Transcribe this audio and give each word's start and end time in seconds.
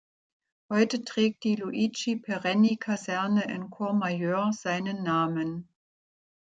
Heute 0.71 1.03
trägt 1.05 1.43
die 1.43 1.57
„Luigi 1.57 2.15
Perenni“-Kaserne 2.15 3.43
in 3.53 3.69
Courmayeur 3.69 4.49
seinen 4.51 5.03
Namen. 5.03 5.69